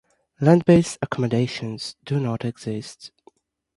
[0.39, 3.11] Land-based accommodations do not exist.